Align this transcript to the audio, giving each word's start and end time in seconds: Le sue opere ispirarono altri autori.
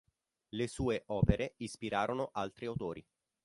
Le 0.49 0.65
sue 0.67 1.03
opere 1.09 1.53
ispirarono 1.57 2.31
altri 2.33 2.65
autori. 2.65 3.05